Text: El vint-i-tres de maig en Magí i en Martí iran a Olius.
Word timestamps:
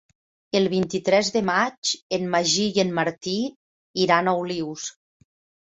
El 0.59 0.63
vint-i-tres 0.71 1.29
de 1.35 1.43
maig 1.49 1.91
en 2.19 2.25
Magí 2.37 2.67
i 2.79 2.83
en 2.85 2.97
Martí 3.01 3.37
iran 4.07 4.31
a 4.31 4.35
Olius. 4.47 4.89